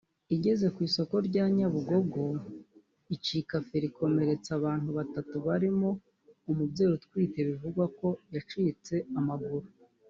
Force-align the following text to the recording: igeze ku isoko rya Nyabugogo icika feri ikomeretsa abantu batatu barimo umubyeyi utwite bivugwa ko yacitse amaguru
igeze 0.35 0.65
ku 0.75 0.79
isoko 0.87 1.15
rya 1.27 1.45
Nyabugogo 1.55 2.23
icika 3.15 3.55
feri 3.67 3.87
ikomeretsa 3.91 4.49
abantu 4.59 4.89
batatu 4.97 5.35
barimo 5.47 5.89
umubyeyi 6.51 6.93
utwite 6.97 7.37
bivugwa 7.49 7.85
ko 7.97 8.07
yacitse 8.33 8.95
amaguru 9.19 9.67